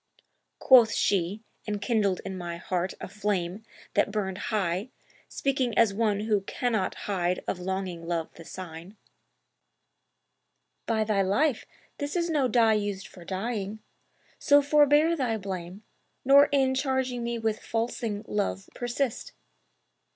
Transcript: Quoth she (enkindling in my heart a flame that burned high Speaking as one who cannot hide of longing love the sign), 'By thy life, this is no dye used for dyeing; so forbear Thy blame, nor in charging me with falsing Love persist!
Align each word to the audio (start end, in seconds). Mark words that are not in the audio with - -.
Quoth 0.57 0.93
she 0.95 1.43
(enkindling 1.67 2.17
in 2.25 2.35
my 2.35 2.57
heart 2.57 2.95
a 2.99 3.07
flame 3.07 3.63
that 3.93 4.09
burned 4.11 4.39
high 4.49 4.89
Speaking 5.29 5.77
as 5.77 5.93
one 5.93 6.21
who 6.21 6.41
cannot 6.41 6.95
hide 7.05 7.43
of 7.47 7.59
longing 7.59 8.07
love 8.07 8.33
the 8.33 8.43
sign), 8.43 8.97
'By 10.87 11.03
thy 11.03 11.21
life, 11.21 11.67
this 11.99 12.15
is 12.15 12.31
no 12.31 12.47
dye 12.47 12.73
used 12.73 13.05
for 13.05 13.23
dyeing; 13.23 13.77
so 14.39 14.59
forbear 14.63 15.15
Thy 15.15 15.37
blame, 15.37 15.83
nor 16.25 16.45
in 16.51 16.73
charging 16.73 17.23
me 17.23 17.37
with 17.37 17.59
falsing 17.59 18.25
Love 18.27 18.71
persist! 18.73 19.33